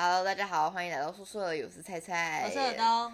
[0.00, 3.12] Hello，大家好，欢迎来到宿舍，我是菜菜，我是耳东。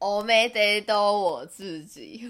[0.00, 2.28] 我没得到我自己。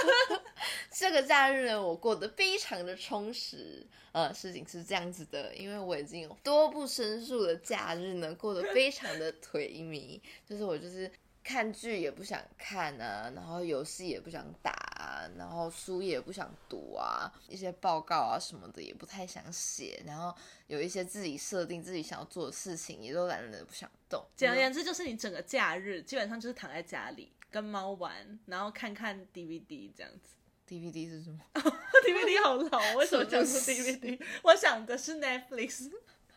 [0.92, 3.82] 这个假日呢，我过得非常的充实。
[4.12, 10.20] 呃，事情是这样子的，因为我已经有多不胜数的假日呢，过得非常的颓靡。
[10.46, 11.10] 就是我就是
[11.48, 14.70] 看剧也不想看啊，然后游戏也不想打
[15.00, 20.34] 啊，然后书也不想读啊，一些报告啊什么的也不太想写，然后
[20.66, 24.22] 有一些自己设定自己想要做的事情，也都懒得不想动。
[24.36, 30.34] 简而言之，就是你整个假日基本上就是躺在家里跟猫玩，然后看看 DVD 这样子。
[30.68, 31.40] DVD 是什么？
[32.04, 34.22] DVD 好老，为什么讲出什么意思 DVD？
[34.42, 35.90] 我想的是 Netflix，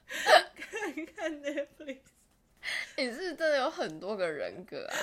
[0.56, 2.00] 看看 Netflix。
[2.98, 4.96] 你是真的有很多个人格啊？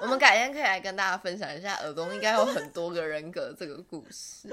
[0.00, 4.48] 我们改天可以来跟大家分享一下，耳东应该有很多个人格这个故事。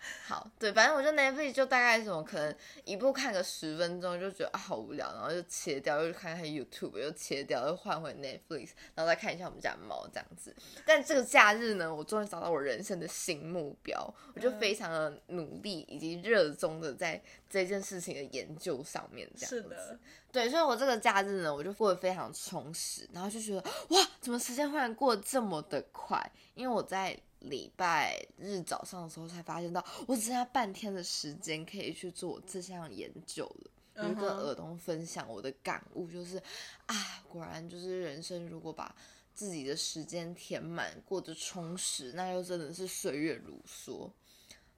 [0.26, 10.54] 好，对，反正我觉得 Netflix 就大概是什么，可能一部看个十分钟就觉得啊好无聊，然后就切掉，又看看 YouTube，又切掉，又换回 Netflix，然后再看一下我们家的猫这样子。
[10.86, 17.20] 但这个假日呢，我终于找到我人生的新目标，我就非常的努力以及热衷的在
[17.50, 19.56] 这件事情的研究上面，这样子。
[19.56, 19.98] 是的，
[20.30, 26.30] 对，所以我这个假日呢，我就过得非常充实，然后就觉得哇，怎么时间忽然过得这么的快？
[26.54, 33.70] 因为我在礼拜日早上的时候才发现到，我只剩下半天的时间可以去做这项研究了。
[33.94, 36.40] 跟嗯哼儿童分享我的感悟，就是
[36.86, 36.94] 啊，
[37.28, 38.94] 果然就是人生如果把
[39.34, 44.08] 自己的时间填满，过得充实，那又真的是岁月如梭。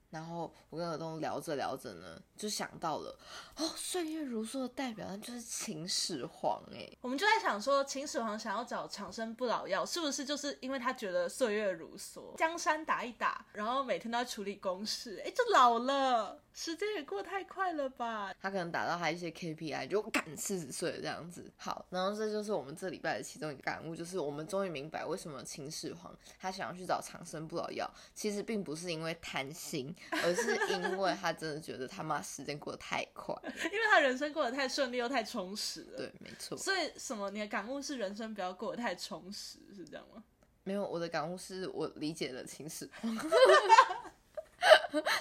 [0.09, 3.15] 然后我跟耳东聊着聊着呢，就想到了
[3.57, 18.33] 哦，岁月如梭的代表那就是秦始皇哎，我们就在想说，秦始皇想要找长生不老药，是不是就是因为他觉得岁月如梭，江山打一打，然后每天都要处理公事，哎，就老了，时间也过太快了吧？
[18.41, 21.53] 他可能达到他一些 KPI 就赶四十岁这样子。
[21.59, 33.35] 好，然后这就是我们这礼拜的其中一个感悟，就是我们终于明白为什么秦始皇他想要去找长生不老药，其实并不是因为贪心，而是因为他真的觉得他妈时间过得太快。
[33.45, 35.97] 因为他人生过得太顺利又太充实了。
[35.99, 36.57] 对，没错。
[36.57, 37.31] 所以什么？
[37.31, 40.23] 你的感悟是人生不要过得太充实，是这样吗？
[40.63, 43.19] 没有，我的感悟是我理解了秦始皇，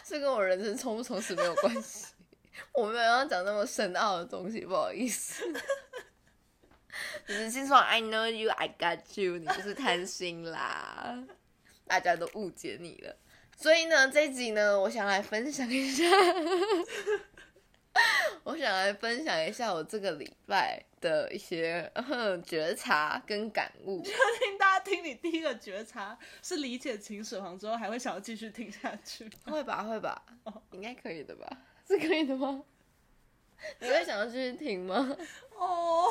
[0.03, 2.14] 这跟我人生充不充实没有关系。
[2.74, 5.44] 我没有要讲那么深奥的东西，不好意思。
[7.26, 11.18] 只是秦始皇，I know you, I got you，你就是贪心啦，
[11.88, 13.16] 大家都误解你了。
[13.62, 16.06] 所以呢，这一集呢，我想来分享一下，
[18.44, 24.02] 我想来分享一下我这个礼拜的一些呃觉察跟感悟。
[24.02, 29.52] 听大家听你第一个觉察是理解秦始皇之后，还会想要继续听下去吗？
[29.52, 30.24] 会吧，会吧，
[30.72, 31.46] 应该可以的吧？
[31.86, 32.64] 是可以的吗？
[33.80, 35.18] 你会想要继续听吗？
[35.58, 36.08] 哦，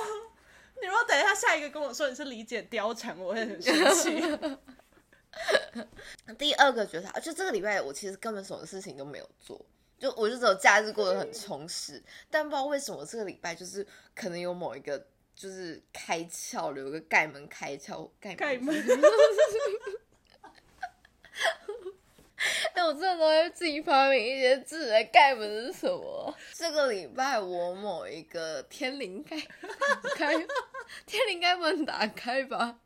[0.82, 4.20] 你如果等一下下一个跟我说你是理解貂蝉，我会很生气。
[6.38, 9.60] 第二个觉察，就这个礼拜我其实根本什么事情都没有做，
[9.98, 18.74] 就我就只有假日过得很充实，但不知道为什么这个礼拜就是可能有某一个就是开窍了，有个盖门开窍，盖盖门
[22.74, 26.34] 哎， 我真的都会自己发明一些字来盖门是什么？
[26.54, 29.36] 这个礼拜我某一个天灵盖
[30.14, 30.34] 开，
[31.06, 32.78] 天灵盖门打开吧？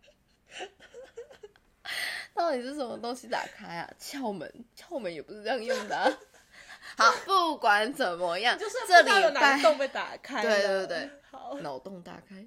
[2.35, 3.93] 到底是什么东西打开啊？
[4.01, 6.19] 窍门，窍门也不是这样用的、啊。
[6.97, 10.51] 好，不管怎么样，就是不这知道有哪个洞被打开了。
[10.51, 12.47] 对对对好，脑洞大开。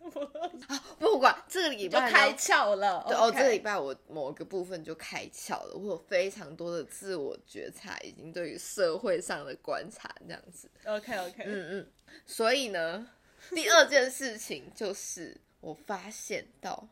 [0.98, 3.04] 不管这个礼拜呢就开窍了。
[3.06, 10.70] 对哦这个礼拜我某个部分就开窍了，我有非常多的自我觉察，已经对于社会上的观察这样子。
[10.86, 11.92] OK OK，嗯嗯，
[12.24, 13.06] 所以呢，
[13.50, 16.88] 第二件事情就是我发现到，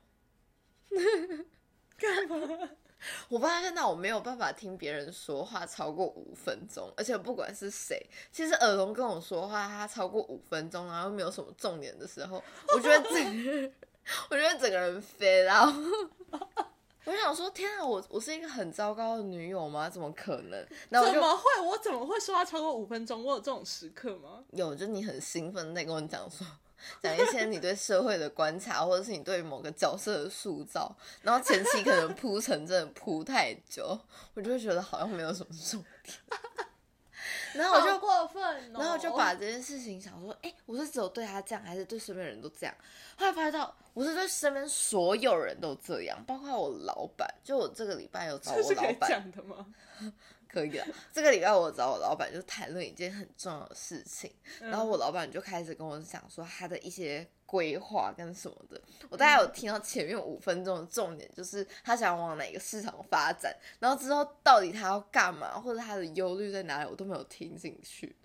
[1.98, 2.70] 干嘛？
[3.28, 12.42] 我发现到我没有办法听别人说话超过五分钟，而且不管是谁，其实耳聋跟我说话，他超过五分钟，然后没有什么重点的时候，
[12.74, 13.72] 我觉得整个人，
[14.30, 15.72] 我觉得整个人飞了。
[17.04, 19.88] 我就想说，天啊，我我是一个很糟糕的女友吗？
[19.88, 20.66] 怎么可能？
[20.90, 21.42] 然后我怎么会？
[21.66, 23.24] 我怎么会说话超过五分钟？
[23.24, 24.44] 我有这种时刻吗？
[24.50, 26.46] 有，就你很兴奋地在跟我讲说，
[27.02, 33.98] 讲一些你对社会的观察，或者是你对某个角色的塑造，然后前期可能铺陈真的铺太久，
[34.34, 36.16] 我就会觉得好像没有什么重点，
[37.54, 38.42] 然后我就过分
[38.74, 38.78] 哦！
[38.78, 42.74] 然后我就把这件事情想说，哎、我是只有对他这样，还是对身边人都这样？
[43.16, 47.28] 后来发现到，我是对身边所有人都这样，包括我老板。
[47.42, 49.66] 就我这个礼拜有找这是可以我老板，讲的吗？
[50.48, 50.86] 可以了。
[51.12, 58.80] 这个礼拜我找我老板就谈论一件很重要的事情，嗯然后我老板就开始跟我讲说他的一些规划跟什么的。
[59.08, 68.16] 我大概有听到前面五分钟的重点，就是他想往哪个市场发展，然后之后到底他要干嘛，或者他的忧虑在哪里，我都没有听进去。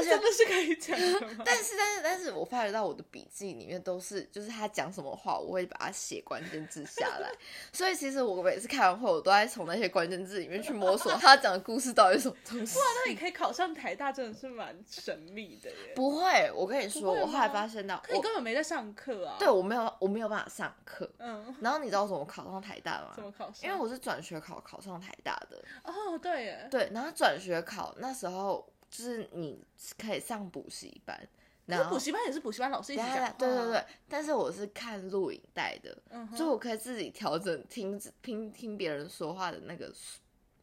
[0.00, 1.42] 而且真的是可以讲的吗？
[1.46, 7.30] 但是但是但是我发觉到我的笔记里面都是，就是他讲什么话，我会把它写关键字下来。
[7.72, 12.78] 所以其实我每次开完会，我都在从那些关键字里面去摸索他讲的故事到底是什么东西。
[12.78, 15.92] 哇那你可以考上台大，真的是蛮神秘的耶。
[15.94, 19.36] 不会，我跟你说，我后来吗发现到，可你我根本没在上课啊。
[19.38, 21.10] 对，我没有我没有办法上课。
[21.18, 23.12] 嗯，然后你知道我怎么考上台大吗？
[23.14, 23.68] 怎么考上？
[23.68, 25.62] 因为我是转学考考上台大的。
[25.84, 29.62] 哦，对耶，对，然后转学考那时候就是你
[29.96, 31.28] 可以上补习班，
[31.66, 33.26] 然后补习班也是补习班老师一起等一讲话。
[33.28, 39.94] 下对对对，，但是我是看录影带的，嗯，所以我可以自己调整听听听别人说话的那个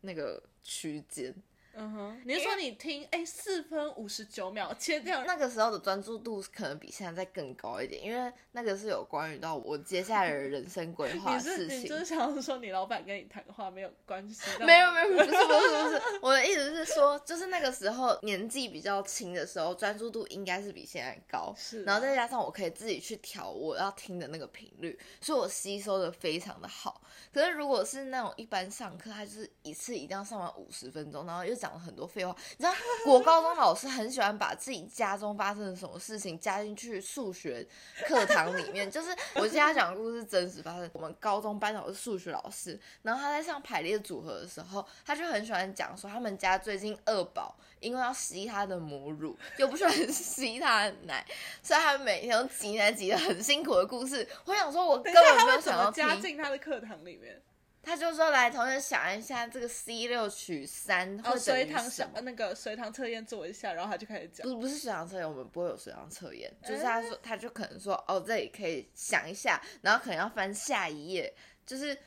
[0.02, 1.34] 那个区间。
[1.78, 11.98] 嗯哼，你是说你听哎四分五十九秒切掉，那个时候的专注度可能比现在再更高一点，因为那个是有关于到我接下来的人生规划的事情 是你就。
[11.98, 14.44] 是想要说你老板跟你谈话没有关系？
[14.64, 21.52] 没有没有不是不是不是，我的意思是说，就是那个时候年纪比较轻的时候，专注度应该是比现在高。
[21.58, 27.02] 是啊，然后再加上我可以自己去调我要听的那个频率，所以我吸收的非常的好。
[27.34, 32.36] 可是如果是那种一般上课，他就是一次一定要上完五十分钟，然后又讲了很多废话。
[32.58, 32.74] 你知道，
[33.04, 37.66] 国高中老师很喜欢把自己家中发生的什么事情加进去数学
[38.08, 38.90] 课堂里面。
[38.90, 47.56] 就是我今天讲的故事真实发生，我们高中班长是数学老师，然后他在上排列组合的时候，他就很喜欢讲说他们家最近二宝。
[47.80, 51.24] 因为要吸他的母乳，又不喜欢吸他的奶，
[51.62, 54.28] 所以他每天都挤奶挤的很辛苦的故事。
[54.46, 55.92] 我想说，我根本没有想要。
[55.92, 57.40] 加进他的课堂里面？
[57.88, 64.50] 他就说：“来，同学想一下，这个 C 六取三哦，会等随堂于什么？”小那个随堂测验做一下，然后他就开始讲不。
[64.50, 71.34] 是不是水塘测验，我们不会有水塘测验，就是他说他就可能说哦，这里可以想一下，然后可能要翻下一页，
[71.66, 71.98] 就是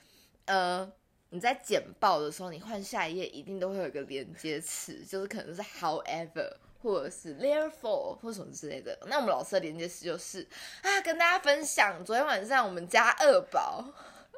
[0.45, 0.87] 呃
[1.31, 8.99] 你在简报的时候，你换下一页一定都会有一个连接词，就是可能是 however 或者是 therefore 或什么之类的。
[9.07, 10.47] 那我们老师的连接词就是
[10.83, 13.85] 啊，跟大家分享，昨天晚上我们家二宝，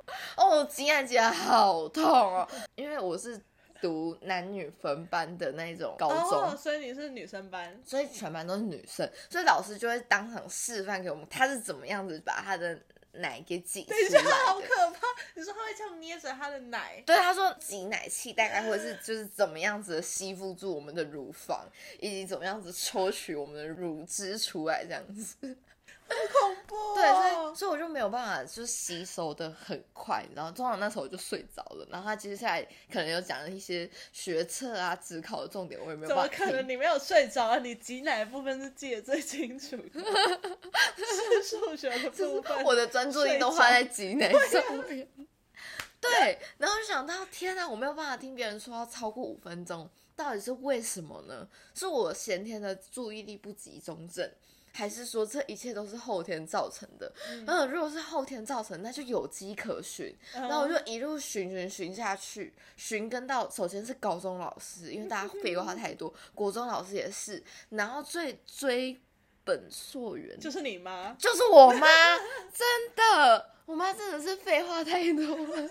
[0.36, 3.40] 哦，挤奶挤得好痛哦，因为我是
[3.80, 6.42] 读男女分班的那种高中。
[6.42, 7.80] 哦，所以你是女生班。
[7.84, 12.78] 所以全班都是女生，所以老师就会当场示范给我们，他是怎么样子把他的
[13.12, 14.60] 奶给挤出等一下，来好。
[14.60, 15.00] 可怕！
[15.34, 21.66] 你说他会这样捏着他的奶，对，他说挤奶器大概会是就是怎么样子吸附住我们的乳房，
[22.00, 25.56] 以及怎么样子抽取我们的乳汁出来这样子。
[26.12, 26.94] 好恐怖、哦。
[26.94, 32.62] 对，所以所以我就没有办法就是吸收的很快，然后通常那时候我就睡着了，然后他接下来
[32.92, 36.46] 可能有讲了一些学测啊、职考的重点，我也没有怎办法听。
[36.46, 37.58] 么可能你没有睡着啊？
[37.58, 40.00] 你挤奶的部分是记得最清楚的，
[40.96, 42.64] 是数学的部分。
[42.64, 45.08] 我的专注力都花在挤奶上面。
[46.00, 51.48] 对，然后就想到，天哪，我没有办法听别人说要超过五分钟，到底是为什么呢？
[51.74, 54.28] 是我先天的注意力不集中症，
[54.72, 57.12] 还是说这一切都是后天造成的？
[57.46, 60.16] 嗯，如果是后天造成，那就有迹可循。
[60.34, 69.00] 嗯然后我就一路寻寻寻下去，寻根到首先是高中老师，因为大家废话太多，国中老师也是，然后最追
[69.44, 71.86] 本溯源就是你妈，就是我妈，
[72.52, 75.68] 真的，我妈真的是废话太多了。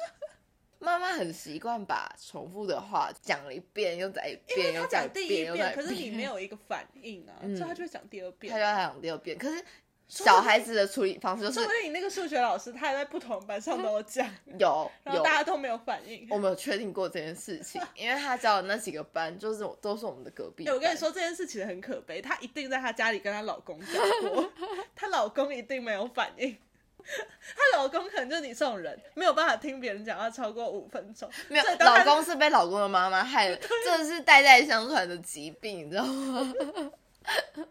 [0.81, 8.51] 妈妈很习惯把重复的话讲了一遍又再一遍，又讲第一遍，又再遍，可是你没有一个反应啊，嗯所以他就会讲第二遍。
[8.51, 9.37] 他就要讲第二遍。
[9.37, 9.63] 可是
[10.07, 14.27] 小孩子的处理方式就是说不定你那个数学老师，他还在不同班上都有讲，
[14.59, 16.27] 有 然后大家都没有反应。
[16.29, 24.51] 我们有确定过这件事情， 因为他教的那几个班就是都是我们的隔壁欸、我跟你说这件事其实很可悲，她一定在她家里跟她老公讲过，
[24.93, 26.57] 她老公一定没有反应。
[27.55, 31.29] 她老公可能就是你这种人，没有办法听别人讲话超过五分钟。
[31.47, 36.53] 没有老公是被老公的妈妈害的， 这是代代相传的疾病，你知道吗？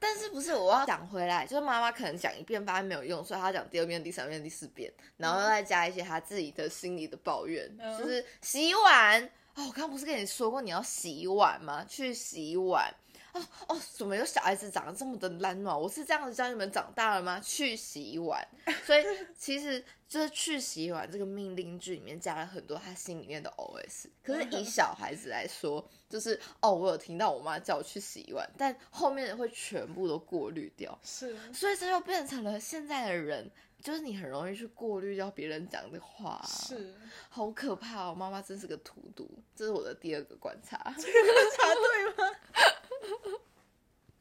[0.00, 9.20] 但是不是我要讲回来，就是妈妈可能讲一遍发现没有用，所以她讲第二遍、第三遍、第四遍，然后再加一些她自己的心里的抱怨，嗯就是洗碗
[9.56, 11.84] 哦，我刚刚不是跟你说过你要洗碗吗？
[11.88, 12.94] 去洗碗
[13.32, 15.78] 哦哦，怎么有小孩子长得这么的懒惰？
[15.78, 17.40] 我是这样子教你们长大了吗？
[17.40, 18.46] 去洗碗。
[18.84, 19.04] 所以
[19.36, 24.06] 其实就是去洗碗这个命令句里面加了很多他心里面的 OS。
[24.22, 30.98] 可是以小孩子来说，就是哦，我有听到我妈叫我去洗碗，但后面的会全部都过滤掉。
[31.02, 33.50] 是，所以这就变成了现在的人，
[33.82, 36.94] 就是你很容易去过滤掉别人讲的话，是，
[37.28, 38.14] 好可怕哦！
[38.14, 40.94] 妈妈真是个荼毒，这是我的第二个观察。
[40.96, 42.38] 这个观察对吗？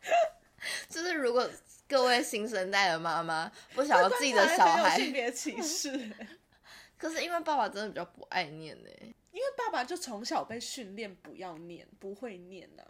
[0.89, 1.50] 就是如果
[1.88, 6.12] 各位新生代的妈妈不想要自己的小孩性别歧视，
[6.98, 8.89] 可是因为爸爸真的比较不爱念呢，
[9.31, 12.84] 因为爸爸就从小被训练不要念，不会念呢。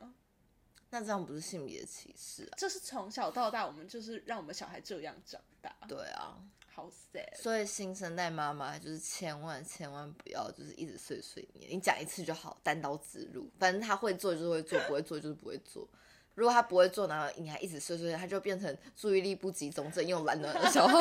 [0.89, 2.56] 那这样不是性别歧视啊？
[2.58, 5.75] 就是从小到大，我们就是让我们小孩这样长大。
[5.88, 6.38] 对啊，
[6.74, 7.36] 好 sad。
[7.36, 15.88] 所以新生代妈妈就是千万千万不要就是一直碎碎念，你讲一次就好，单刀直入，反正他会做就是会做，不会做就是不会做。
[16.36, 20.96] 如果他不会做，然后你还一直碎碎念，他就变成注意力不集中症又懒惰的小孩。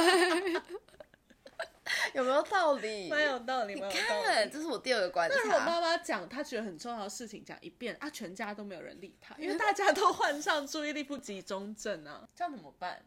[2.17, 3.09] 有没有道理？
[3.13, 5.37] 蛮有道理，你看，这是我第二个观察。
[5.37, 13.05] 那如果妈妈讲她觉得很重要的事情讲一遍啊，全家都没有人理她，因为大家都 患上注意力不集中症啊，这样怎么办？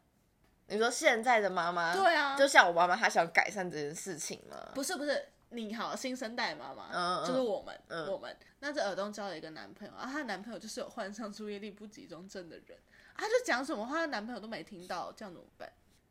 [0.68, 4.70] 你说现在的妈妈，对啊，就像我妈妈，她想改善这件事情吗？
[4.76, 8.38] 不是不是，你好，新生代妈妈，嗯，就是我们，我们。
[8.60, 12.78] 那这耳东交了一个男朋友啊，她男朋友就是有患上注意力不集中症的人，
[13.18, 15.68] 她就讲什么话，她男朋友都没听到，这样怎么办？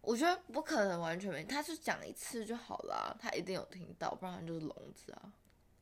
[0.08, 5.20] 我觉得不可能完全没，他就讲一次就好了，他一定有听到，不然他就是聋子啊。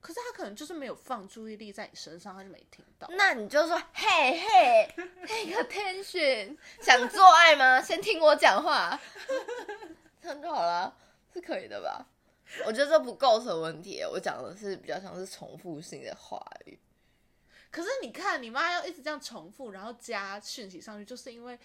[0.01, 3.07] 可是他可能就是没有放注意力在你身上，他就没听到。
[3.13, 7.81] 那你就说嘿嘿，pay attention， 想做爱吗？
[7.81, 9.01] 先听我讲话，
[10.21, 10.93] 这样就好了，
[11.33, 12.05] 是可以的吧？
[12.67, 16.77] 我觉得这不构成问题，我讲的是比较像是重复性的话语。
[17.71, 21.57] 可是你看，你妈要一直这样重复，然后加讯息上去，就是因为。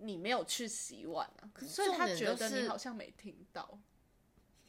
[0.00, 3.78] 你没有去洗碗啊，所以他觉得你好像没听到。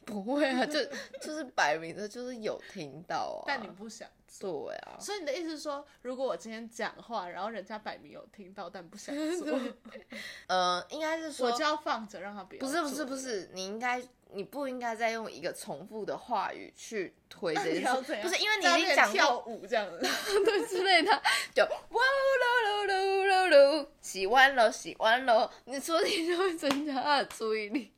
[0.04, 0.78] 不会啊，就
[1.22, 3.44] 就是摆明的，就是有听到啊。
[3.46, 4.96] 但你不想做啊？
[4.98, 9.58] 所以你的意思是说，如果我今天讲话，然后人家摆明有听到，但不想做，
[10.48, 12.60] 呃，应该是说我就要放着让他不要。
[12.60, 20.00] 不是不是不是，你应该你不应该再用一个重复的话语去推这件事，不是因为你已经讲跳舞这样子，
[20.46, 21.10] 对之类的，
[21.54, 27.92] 就哇噜噜噜噜噜，洗完了洗完了，你说你就会增加他的注意力。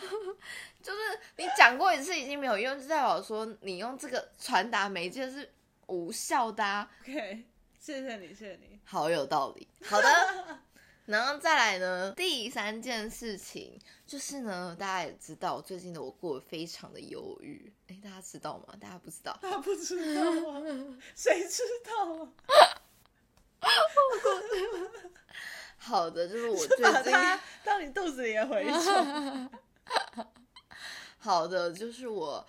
[0.82, 0.98] 就是
[1.36, 5.52] 你讲过一次已经没有用，就代表说你用这个传达媒介是
[5.86, 6.88] 无效的。
[7.02, 7.44] OK，
[7.78, 9.68] 谢谢你，谢谢你，好有道理。
[9.84, 10.08] 好的，
[11.06, 17.72] 然后再来呢，第三件事情就是呢，大家也知道最近的我过得非常的忧郁。
[17.88, 18.74] 哎，大家知道吗？
[18.80, 19.38] 大家不知道？
[19.40, 20.62] 大家不知道啊？
[21.14, 22.28] 谁知道啊？
[25.78, 27.12] 好的，就是我最近
[27.62, 29.50] 到你肚子里的蛔虫。
[31.24, 32.46] 好的，就是我，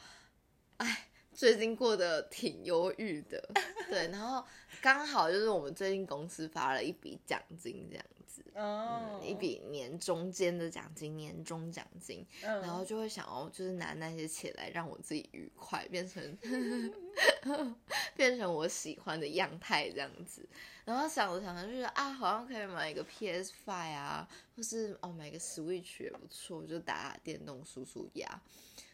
[0.75, 3.41] 哎，最近过得挺忧郁的，
[3.87, 4.45] 对，然后
[4.81, 16.37] 刚好就是我们最近公司发了一笔奖金，这样子，哦，一笔年中间的奖金，年终奖金，然后就会想要就是拿那些钱来让我自己愉快，变成
[18.13, 20.45] 变成我喜欢的样态这样子。
[20.85, 28.41] 然后想着想着就觉得啊，好像可以买一个 PS Five 啊，或是哦买个 Switch 也不错，就打打电动、舒舒压。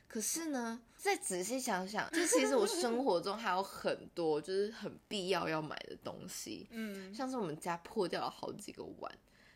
[0.08, 9.12] 可是呢，再仔细想想，就其实我生活中还有很多就是很必要要买的东西，嗯，像是我们家破掉了好几个碗，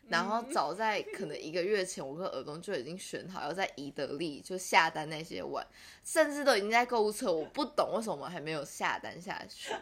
[0.08, 5.66] 然后早在可能一个月前，我跟耳东就已经选好要在宜得利就下单那些碗，
[6.04, 9.74] 甚至都已经在购物车，我不懂为什么还没有下单下去。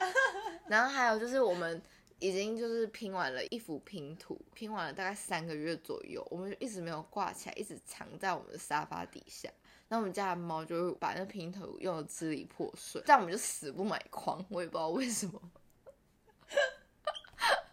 [0.67, 1.83] 然后还有就是我们。
[2.25, 9.47] 已经就是拼完了一幅拼图，拼完了大概三个月左右，我们就一直没有挂起来，一直藏在我们的沙发底下。
[9.89, 15.39] 那我们家的猫就把那拼图用的支离破碎，这样我们就死不买框，我也不知道为什么。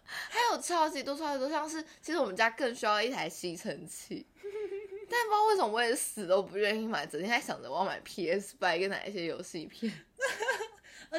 [0.04, 4.26] 还有超级多超级多，像是其实我们家更需要一台吸尘器，
[5.08, 9.90] 但不知道为什么我也死都不愿意买，整天在想着我要买 PS 八跟哪一些游戏片。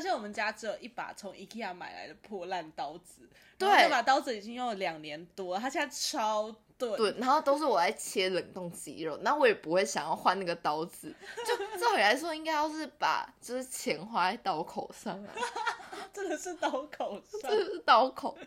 [0.03, 3.21] 而且我们家只有一把从 IKEA 买来的破烂刀子，
[3.57, 11.15] 对，这把刀子已经用了两年多，它现在超钝，对，然后都是我在切冷冻鸡肉，那我也不会想要换那个刀子，
[11.47, 15.31] 就照理来说应该要是把就是钱花在刀口上啊，
[16.11, 18.37] 真的是刀口上，真的是刀口，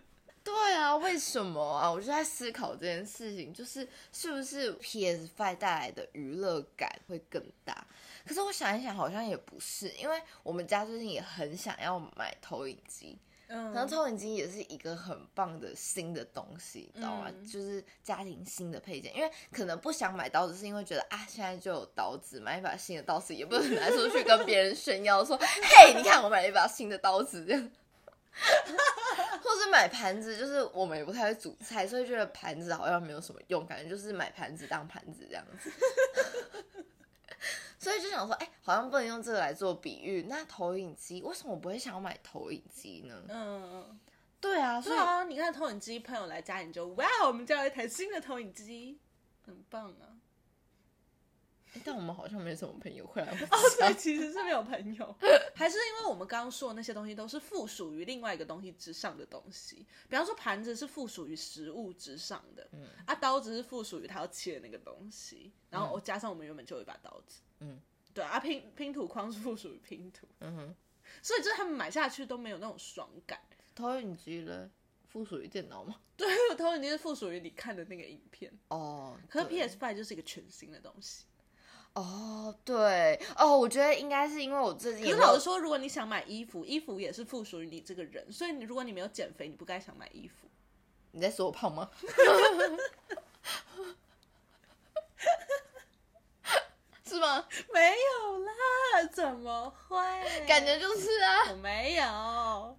[0.46, 1.90] 对啊，为什么啊？
[1.90, 7.84] 我就在思考这件事情，就是是不是 PS Five 带来的娱乐感会更大？
[8.24, 17.26] 可是我想一想，好像也不是，因为我们家最近也很想要买投影机，嗯，然后投影机也是一个很棒的新的东西，你知道吗？
[17.28, 27.70] 嗯就是家庭新的配件，因为可能不想买刀子，是因为觉得啊，现在就有刀子，买一把新的刀子也不能拿出去跟别人炫耀说， 嘿，你看我买了一把新的刀子这样。
[29.42, 35.70] 或是买盘子，就是我们也不太会煮菜，所以觉得盘子好像没有什么用，感觉就是买盘子当盘子这样子。
[37.78, 40.26] 所以就想说，哎、好像不能用这个来做比喻。
[40.28, 43.14] 那投影机为什么我不会想要买投影机呢？
[43.28, 44.00] 嗯，
[44.40, 48.98] 对啊，所以对啊，你看投影机，朋友来家里你就哇，我们家有一台新的投影机，
[49.44, 50.18] 很棒啊！
[51.76, 55.16] 诶但我们好像没什么朋友会来我哦，家对， 其实是没有朋友，
[55.54, 67.80] 还是因为我们刚刚说的那些东西都是附属于另外一个东西之上的东西，比方说盘子是附属于食物之上的，嗯，啊，刀子是附属于它要切的那个东西，然后加上我们原本就有一把刀子，嗯，
[68.14, 70.74] 对啊，拼拼图框是附属于拼图，嗯哼，
[71.22, 73.38] 所以就是他们买下去都没有那种爽感。
[73.74, 74.70] 投影机呢，
[75.08, 76.00] 附属于电脑吗？
[76.16, 81.24] 对，投影机是附属于你看的那个影片，哦，可是 PS Five 就是一个全新的东西。
[81.96, 90.46] 哦，对哦，我觉得应该是因为我最近可也没有是老实说，如果你想买衣服，衣服也是附属于你这个人，所以你如果你没有减肥，你不该想买衣服。
[91.12, 91.90] 你在说我胖吗？
[97.06, 97.46] 是吗？
[97.72, 98.52] 没有啦，
[99.10, 99.96] 怎么会？
[100.46, 102.76] 感觉就是啊，我没有，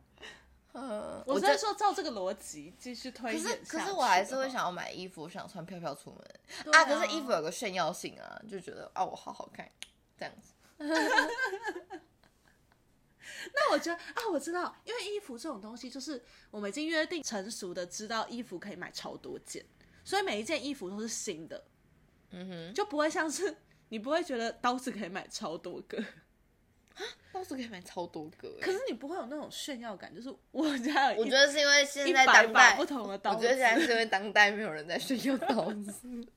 [0.79, 3.55] 嗯，我在说照这个逻辑继续推可是。
[3.67, 6.23] 可是我还是会想要买衣服，想穿飘飘出门
[6.63, 6.85] 对啊。
[6.85, 9.67] 可是衣服有个炫耀性啊，就觉得啊我好好看
[10.15, 10.53] 这样子。
[13.53, 19.65] 那我觉得啊，我知道，因为衣服这种东西，就是我们已经约定成熟的知道衣服可以买超多件，
[20.03, 21.63] 所以每一件衣服都是新的，
[22.29, 23.57] 嗯哼，就不会像是
[23.89, 26.03] 你不会觉得刀子可以买超多个，
[27.55, 28.59] 可以买超多个欸。
[28.61, 36.27] 可是你不会有那种炫耀感，就是我家有我觉得是因为现在当代不同的刀子，我觉得现在是因为当代没有人在炫耀刀子。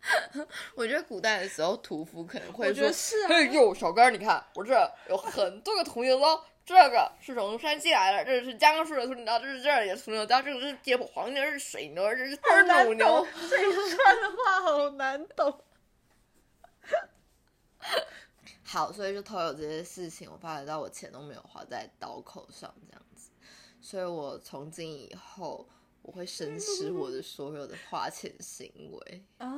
[0.76, 4.72] 我觉得古代的时候，屠夫可能会我觉说得是啊：“嘿呦，小哥，你看我这
[5.08, 15.60] 有很多个铜牛刀，这个是从山西来的，这是江苏的铜牛刀，这是这里的铜牛刀，这个是解黄牛，这是水牛，这是好难二斗牛懂。，这一串的话好难懂。
[18.70, 23.30] 好，所以就偷有这些事情，我发觉到我钱都没有花在刀口上，这样子，
[23.80, 25.66] 所以我从今以后
[26.02, 29.24] 我会深思我的所有的花钱行为。
[29.38, 29.48] 啊，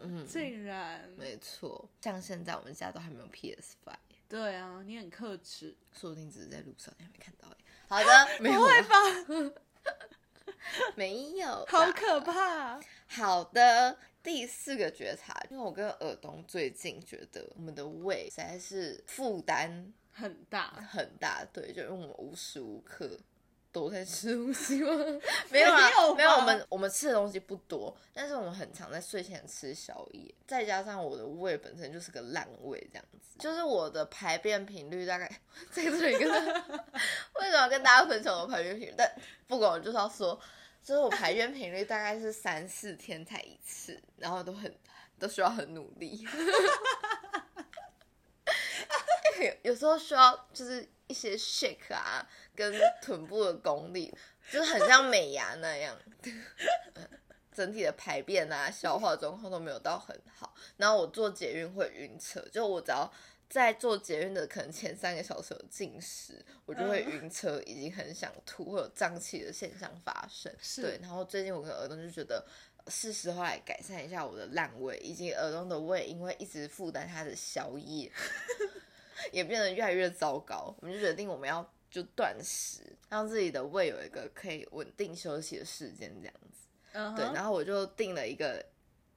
[0.00, 3.94] 嗯竟然，没错，像现在我们家都还没有 PS Five，
[4.28, 7.56] 对啊，你很克制，说不定只是在路上你还没看到耶。
[7.86, 9.52] 好的， 没有吧？
[10.96, 12.20] 没有，好可。
[12.20, 12.80] 怕！
[13.08, 23.18] 好的，第四个觉察，因为我跟尔东最近觉得我们的胃实在是负担很大，很大，对，就因为我们无时无刻
[23.72, 24.90] 都在吃东西吗？
[25.50, 35.26] 没有啊，没有我们我们吃的东西不多，但是我们很常在睡前吃宵夜，再加上我的胃本身就是个烂胃，这样子，就是我的排便频率大概
[35.72, 38.94] 在这里跟 为什么要跟大家分享我的排便频率？
[38.96, 39.10] 但
[39.48, 40.38] 不管我就是要说，
[40.82, 44.74] 就是我排便频率大概是三四天才一次，然后都很
[45.18, 46.26] 都需要很努力。
[49.40, 54.12] 有 有时候需要就是一些 shake 啊，跟臀部的功力，
[54.50, 55.96] 就是很像美牙那样，
[57.54, 60.52] 整体的排便啊、消化状况都没有到很好。
[60.76, 63.08] 然后我做捷运会晕车，就我只要
[63.52, 70.50] 在做捷运的可能前三个小时有进食，我就会晕车，已经很想吐，会有胀气的现象发生。
[70.58, 72.44] 是对，然后最近我跟儿童就觉得。
[72.88, 78.10] 是时候来改善一下我的烂胃，以及儿童的胃，因为一直负担他的宵夜，
[79.30, 80.74] 也变得越来越糟糕。
[80.80, 87.14] 我们就决定我们要就断食，让自己的胃有一个可以稳定休息的时间，这样子。
[87.16, 88.60] 对，然后我就定了一个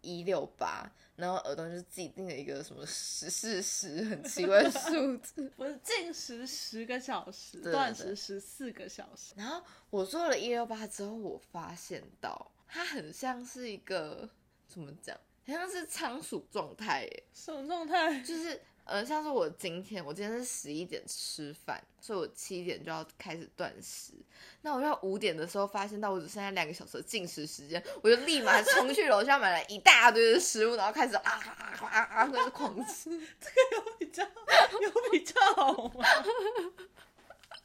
[0.06, 5.52] 一六八，然后耳洞就自己定了一个什么十四十，很奇怪的 数字。
[5.58, 14.30] 不是进食十个小时，对断食十四个小时，然后我做了一六八之后，我发现到它很像是一个
[14.68, 17.24] 怎么讲，很像是仓鼠状态耶。
[17.34, 18.20] 什么状态？
[18.22, 24.14] 就是呃，像是我今天，我今天是十一点吃饭，所以我七点就要开始断食。
[24.62, 33.10] 那我要五点的时候发现到我只剩下两个小时的进食时间，我就立马冲去楼下买了一大堆的食物，然后开始啊啊啊啊啊开始狂吃。
[33.42, 36.06] 这个有比较有比较好吗？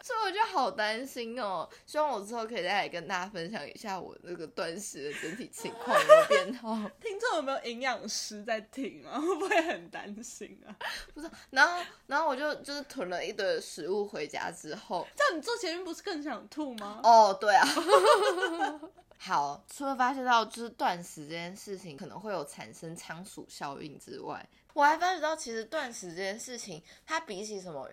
[0.03, 1.69] 所以我就好担心哦。
[1.87, 6.75] 希望我之后可以再来跟大家分享一下我那个断食的整体情况有没有变好。
[7.01, 9.21] 听众有没有营养师在听啊？
[9.21, 10.75] 会不会很担心啊？
[11.15, 17.01] 不是，然后然后我就就是囤了一堆食物回家之后，这样你做前面不是更想吐吗？
[17.03, 17.67] 哦，对啊。
[19.23, 27.87] 好，除了发现到就是断食这件事情可能会有产生仓鼠效应之外，我还发觉到其实断食这件事情，它比起什么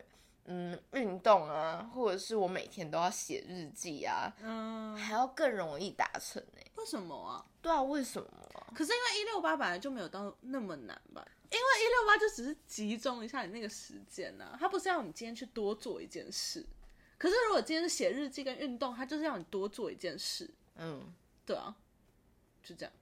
[0.47, 7.45] 嗯运动啊，或者是我每天都要写日记啊，嗯，还要更容易达成呢、为什么啊？
[7.61, 8.67] 对啊，为什么啊？
[8.73, 11.25] 可是因为一六八本来就没有到那么难吧？
[11.49, 16.65] 因为一六八就只是集中一下你那个时间呐、啊，它不是要你今天去多做一件事。
[17.17, 20.49] 可是如果今天是写日记跟运动，它就是要你多做一件事。
[20.75, 21.13] 嗯，
[21.45, 21.75] 对啊，
[22.63, 22.93] 就这样。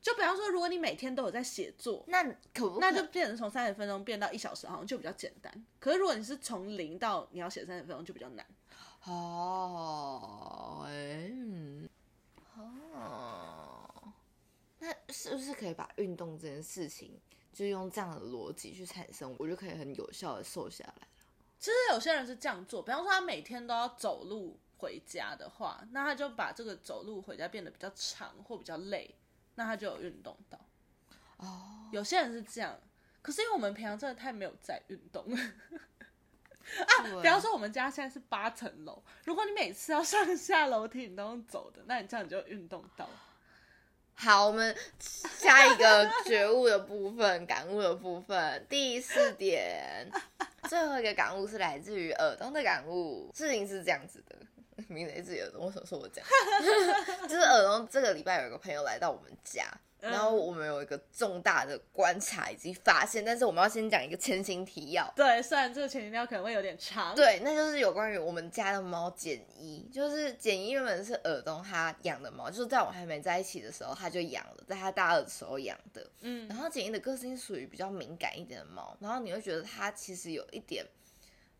[0.00, 2.22] 就比方说，如果你每天都有在写作，那
[2.54, 5.64] 可那就变成从三十分钟变到一小时，好像就比较简单。
[5.78, 8.46] 可是如果你是从零到你要写三十分钟，就比较难。
[9.04, 11.88] 哦，哎、嗯，
[12.56, 14.12] 哦，
[14.78, 17.18] 那是不是可以把运动这件事情，
[17.52, 21.08] 就用这样的逻辑去产生，我就可以很有效的瘦下来？
[21.58, 29.14] 其实有些人是这样做，比方说他每天都要走路回家的话，那他就把这个走路回家变得比较长或比较累，
[29.54, 30.58] 那他就有运动到。
[31.38, 32.78] 哦，有些人是这样，
[33.22, 35.36] 可是因为我们平常真的太没有在运动了。
[36.86, 43.08] 啊，比方说我们家现在是八层楼，如果你每次要上下楼梯你都用走的，那你这样你就有运动到。
[44.14, 50.06] 好，我们下一个觉悟的部分，感悟的部分，第四点，
[50.68, 53.32] 最后一个感悟是来自于耳东的感悟。
[53.34, 54.36] 事情是这样子的，
[54.92, 56.24] 名字自己耳东，为什么说我讲？
[57.28, 59.66] 就是耳东这个礼拜有一个朋友来到我们家，
[60.00, 65.12] 然后我们有一个重大的观察以及发现，但是我们要先讲一个前情提要。
[65.14, 76.10] 对，虽然这个前提要可能会有点长，对，那就是有关于我们家的猫简一，就是简一原本是耳东他养的猫，就是在我们还没在一起的时候他就养了，在他大二的时候养的。
[76.22, 80.84] 嗯然后简一的个性属于比较敏感一点的猫，然后你会觉得它其实有一点，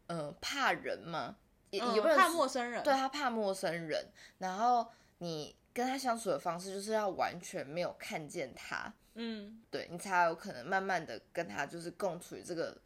[0.06, 1.36] 呃，怕人嘛，
[1.70, 4.06] 也、嗯也不能怕陌生人，对，他怕陌生人，
[4.38, 4.87] 然后
[5.18, 12.76] 你跟他相处的方式就是要完全没有看见他，嗯，对你才有可能慢慢的跟他就是共处于这个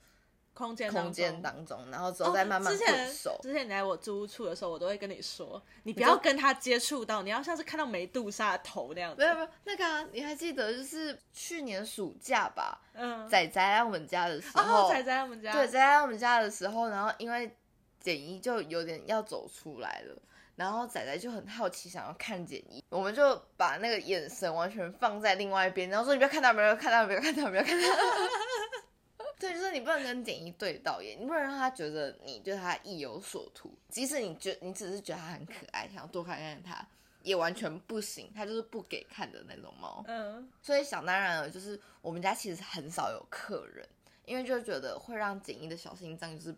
[0.52, 3.10] 空间空间当当中，然后之后再慢慢哦之前。
[3.42, 9.20] 之前你来我租屋处的时候，我都会跟你说，你不要跟他接触到，你要像是看到梅杜莎的头那样子。
[9.22, 17.56] 没有没有，那个、啊、你还记得就是去年暑假吧，嗯，仔仔来我们家的时候，哦，仔仔他们家，对，仔来我们家的时候，然后因为
[18.04, 20.14] 简一就有点要走出来了，
[20.56, 27.88] 然后仔仔就很好奇，想要看简一，我们就把那个眼神完全放在另外一边，然后说你不要看他，不要看他，不要看他，不要看他。
[29.40, 36.86] 对，就是你不能跟简一对到眼，你不能让他觉得你对他意有所图，即使你觉你只是觉得他很可爱，想要多看看他，
[37.22, 40.04] 也完全不行，他就是不给看的那种猫。
[40.06, 43.88] 嗯，所以想当然了，就是我们家其实很少有客人，
[44.26, 46.54] 因为就觉得会让简一的小心脏就是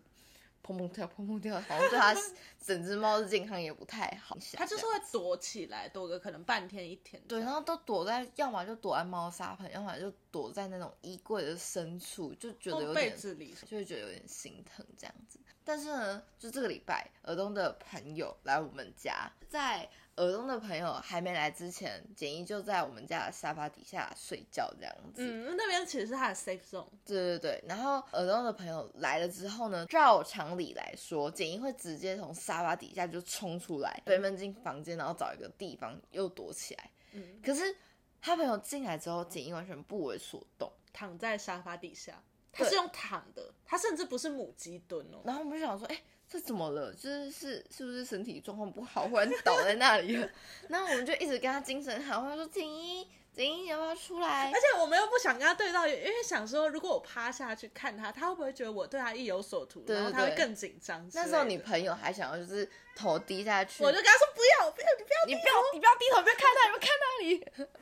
[0.67, 2.13] 砰砰跳、砰砰跳，好像对它
[2.61, 4.37] 整只猫的健康也不太好。
[4.53, 7.21] 它就是会躲起来，躲个可能半天一天。
[7.27, 15.39] 对，然后都躲在，要么就躲在猫砂盆，要么就躲在那种衣柜的深处，就觉得有点，子里，就会觉得有点心疼这样子。
[15.63, 25.23] 但是呢，就这个礼拜，尔东的朋友来我们家，在尔东的朋友还没来之前，简一就在我们家的沙发底下睡觉这样子。
[25.23, 26.87] 嗯，那边其实是他的 safe zone。
[27.05, 36.91] 对对对，然后耳东的朋友来了之后呢，照常理来说，简一会直接从沙发底下就冲出来，飞奔进房间，然后找一个地方又躲起来。
[37.13, 37.75] 嗯，可是
[38.19, 40.71] 他朋友进来之后，简一完全不为所动。
[40.91, 42.19] 躺在沙发底下，
[42.51, 45.21] 他是用躺的，他甚至不是母鸡蹲哦。
[45.23, 46.93] 然后我们就想说，哎，这怎么了？
[46.93, 50.29] 就是是是不是身体状况不好，忽然倒在那里了？
[50.67, 54.59] 然后我们就一直跟他精神喊话，说锦衣，锦衣，你要不要出来 而？
[54.59, 61.09] 且我们又不想跟他对到眼，因为想说，如果我趴下去看他，他会不会觉得我对他意有所图，对然后他会更紧张？
[61.13, 67.45] 那时候你朋友还想要就是头低下去，我就跟他说不要不要，你不要你不要，你不要低头，不要看他，你不要看那里。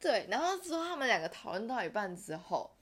[0.00, 2.75] 对，然后之后他们两个讨论到一半之后，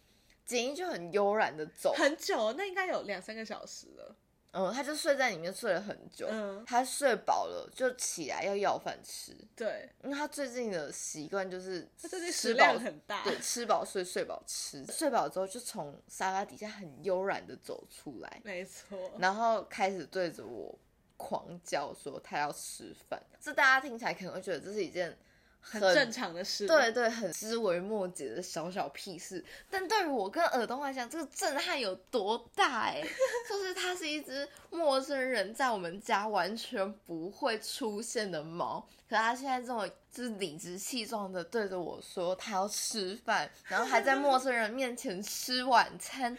[0.44, 4.16] 简一就很悠然的走，很久，那应该有两三个小时了。
[4.56, 13.24] 嗯，他就睡在里面睡了很久，嗯他睡饱了就起来要要饭吃，对，因为他最近的习惯就是他最近吃食量饱很大。
[13.24, 18.96] 对，吃饱睡，睡饱吃，睡饱之后就从沙发底下很悠然的走出来，没错。
[19.18, 20.78] 然后开始对着我
[21.16, 23.20] 狂叫说他要吃饭。
[23.40, 25.18] 这大家听起来可能会觉得这是一件
[25.64, 26.66] 很正常的事。
[26.66, 33.02] 对对，很枝微末节的小小屁事，但对于我跟耳东来讲，这个震撼有多大哎！
[33.48, 46.36] 就是它是一只陌生人在我们家完全不会出现的猫，可它现在这么就是理直气壮的对着我说它要吃饭，然后还在陌生人面前吃晚餐，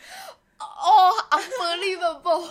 [0.60, 2.48] 哦，unbelievable！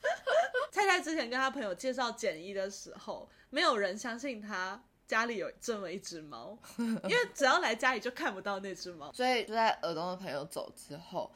[0.70, 9.10] 菜菜之前跟他朋友介绍简一的时候，没有人相信他家里有这么一只猫，因为只要来家里就看不到那只猫。
[9.12, 11.32] 所以就在耳东的朋友走之后，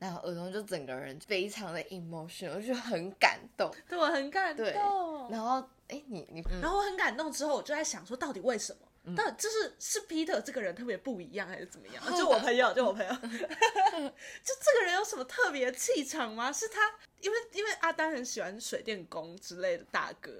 [0.00, 3.72] 然后耳东就整个人非常的 emotion，我就很感动。
[3.88, 8.80] 对我很感动，然后哎，你你，然后我很感动之后，我就在想说，到底为什么？
[9.14, 12.04] 到底就是是 Peter 这个人特别不一样，还是怎么样？
[12.16, 16.50] 就我朋友，就我朋友， 就这个人有什么特别气场吗？
[16.52, 20.30] 是他，因为因为阿丹很喜欢水电工之类的大哥，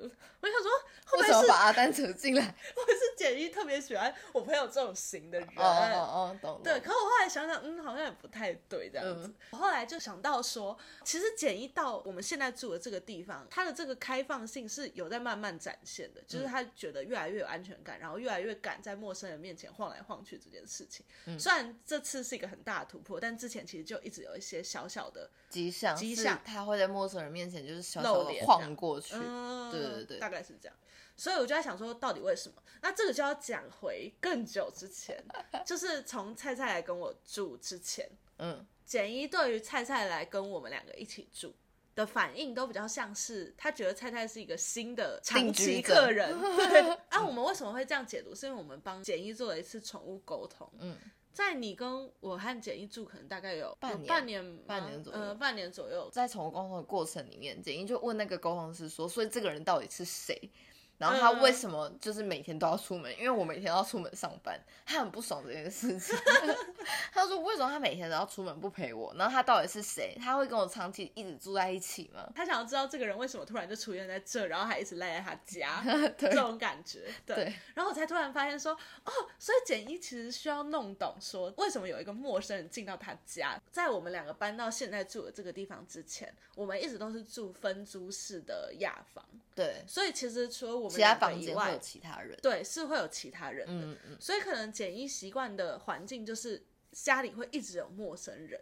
[0.41, 0.71] 我想说
[1.07, 2.43] 会不会是把阿丹扯进来？
[2.77, 5.49] 我是简一特别喜欢我朋友这种型的人？
[5.57, 6.61] 哦哦哦，懂。
[6.63, 9.33] 对，懂可我后来想想，嗯，好像也不太对这样子。
[9.51, 21.05] 我后来就想到说，其实简一到我们现在住的这个地方，他的这个开放性是有在慢慢展现的，就是他觉得越来越有安全感，然后越来越敢在陌生人面前晃来晃去这件事情。
[21.25, 29.15] 嗯虽然这次是一个很大的突破，但之前其实就一直有一些小小的，迹象，迹象他会在陌生人面前就是小小的晃过去。
[29.15, 30.77] 嗯，对对对大概是这样。
[31.17, 32.63] 所以我就在想说，到底为什么？
[32.83, 35.25] 那这个就要讲回更久之前，
[35.65, 38.07] 就是从菜菜来跟我住之前，
[38.39, 41.55] 嗯，简一对于菜菜来跟我们两个一起住
[41.95, 46.39] 的反应，都比较像是他觉得菜菜是一个新的长期客人。
[46.39, 48.35] 对， 啊，我们为什么会这样解读？
[48.35, 50.71] 是因为我们帮简一做了一次宠物沟通。
[50.81, 50.95] 嗯，
[51.37, 56.09] 在你跟我和简一住，可能大概有有半年半年半年左右呃，半年左右。
[56.11, 60.51] 在宠物沟通的过程里面，简一就问那个沟通师说：“所以这个人到底是谁？
[60.99, 63.13] 然后他为什么就是每天都要出门？
[63.19, 66.17] 因为我每天都要出门上班，他很不爽这件事情。
[67.13, 69.13] 他说：为什么他每天都要出门不陪我？
[69.17, 70.17] 然后他到底是谁？
[70.21, 72.31] 他会跟我长期一直住在一起吗？
[72.35, 75.83] 他想要知道这个人为什么突然就出现在这，然后还一直赖在他家，
[76.17, 77.13] 对这种感觉。
[77.25, 83.61] 对，对然后我才突然发现说，哦，所以简一其实需要弄懂说，为什么有一个陌生人进到他家。
[83.71, 92.39] 在我们两个搬到现在住的这个地方之前，我们一直都是住分租式的雅房，对，所以其实除了我们其他房间会有，其他人。
[92.43, 93.87] 对，是会有其他人的。
[93.87, 98.61] 嗯嗯，所以可能简易习惯的环境就是家里会一直有陌生人，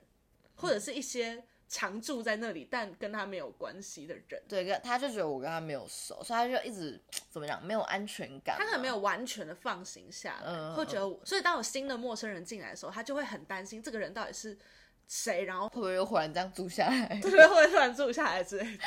[0.57, 4.43] 或者是一些常住在那里但跟他没有关系的人。
[4.49, 8.65] 对，跟他就觉得我跟他没有熟，所以他就一直 怎么讲，没有安全感嘛。
[8.65, 14.57] 他可能没有完全的放行下来，嗯会觉得我，所以当有新的陌生人进来的时候，他就会很担心这个人到底是
[15.09, 17.19] 谁，然后会不会又忽然这样住下来？
[17.23, 18.85] 对会不会突然住下来之类的。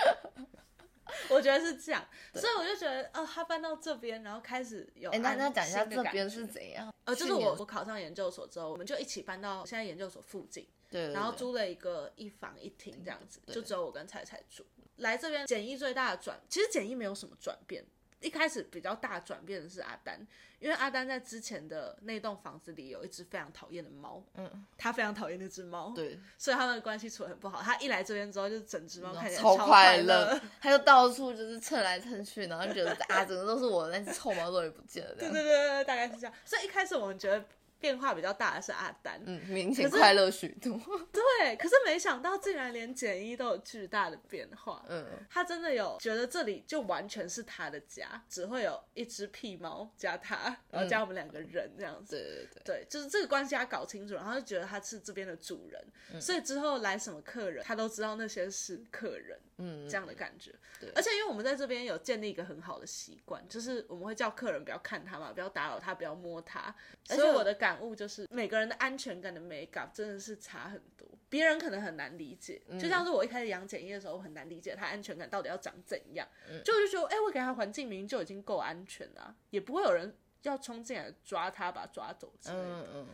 [1.30, 6.94] 我觉得是这样，所以我就觉得，哦，他搬到这边，然后开始有哎、那安那讲一下这边是怎样？
[7.06, 14.66] 呃，就是我我考上研究所之后，我们就一起搬到现在研究所附近，对对对然后租了一个一房一厅这样子，对就只有我跟彩彩住。
[14.98, 17.86] 来这边简易最大的转，其实简易没有什么转变。
[18.20, 20.20] 一开始比较大转变的是阿丹，
[20.60, 27.62] 因为阿丹在之前的那栋房子里有一只非常讨厌的猫，嗯，他非常讨厌那只猫，对，所以他们的关系处得很不好。
[27.62, 36.34] 他一来这边之后，就整只猫看起来超快乐，他就到处就是蹭来蹭去，然后就觉得啊，整个都是我的，但是臭猫终于不见了， 对对对对，大概是这样。
[36.44, 37.46] 所以一开始我们觉得
[37.80, 40.80] 变化比较大的是阿丹，嗯，明显快乐许多，
[41.12, 44.84] 对，可是没想到竟然连简一都有巨大的变化。
[44.90, 52.16] 嗯，他真的有觉得这里就完全是他的家，只会有一只屁猫加他，然后加我们两个人这样子。
[52.16, 60.54] 对对对，对，就是这个关系他搞清楚，然后就觉得他是这边的主人，嗯所以之后来什么客人，他都知道那些是客人，嗯，这样的感觉。
[60.80, 66.74] 对而且因为我们在这边有建立一个很好的习惯，就是我们会叫客人不要看他嘛，不要打扰他，不要摸他。
[67.10, 72.62] 而且所以我的感悟就是，每个人的安全感的美感真的是差很多，别人可能很难理解。
[72.68, 82.64] 嗯就像是我一开始养简易的时候，我很难理解他安全感到底要长怎样，嗯就我就觉得，哎、我给他环境明明就已经够安全了啊、也不会有人要冲进来抓他，把他抓走之类的。
[82.64, 83.08] 嗯嗯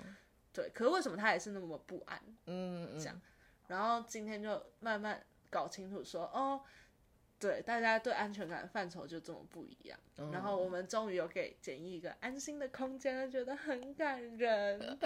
[0.52, 2.20] 对，可是为什么他还是那么不安？
[2.46, 3.22] 嗯嗯，这样
[3.68, 6.62] 然后今天就慢慢搞清楚说，哦，
[7.44, 10.00] 对，大家对安全感的范畴就这么不一样。
[10.18, 14.98] 嗯然后我们终于有给简易一个安心的空间，觉得很感人。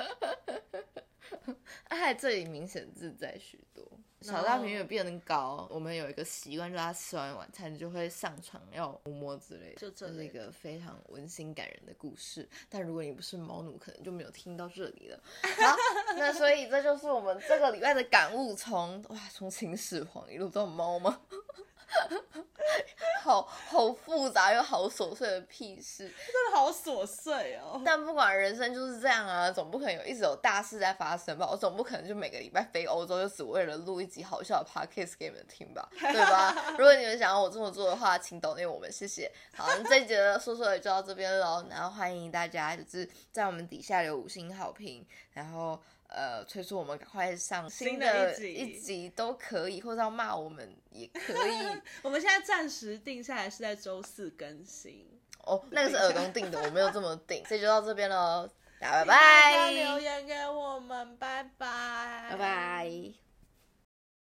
[1.86, 3.84] 哎，这里明显自在许多。
[4.22, 12.48] 小大平也变得高，我们有一个习惯，就是他吃完晚餐就会上床要摸摸之类的，就这是一类个非常温馨感人的故事。
[12.70, 15.20] 但如果你不是猫奴，可能就没有听到这里了。
[15.42, 15.76] 好，
[16.18, 21.22] 那所以这就是我们这个礼拜的感悟，从哇从秦始皇一路到猫吗？
[23.24, 26.08] 好好复杂又好琐碎的屁事。
[26.08, 27.82] 真的好琐碎哦。
[27.86, 31.48] 但不管人生就是这样啊，总不可能有一直有大事在发生吧？
[31.50, 36.54] 我总不可能就每个礼拜飞欧洲，就只为了录一集好笑的 podcast 给你们听吧，对吧？
[36.78, 39.32] 如果你们想要我这么做的话，请抖内我们，谢谢。
[39.56, 45.82] 好，那这一节的说说也就到这边喽，然后欢迎大家就是在我们底下留五星好评，然后。
[46.08, 51.82] 呃，催促我们赶快上新的一集都可以，或者要骂我们也可以。
[52.02, 55.06] 我们现在暂时定下来是在周四更新。
[55.44, 59.72] 哦，那个是耳东定的，我没有这么定， 所以就到这边喽，大家拜拜。
[59.72, 63.27] 留言给我们，拜拜，拜拜。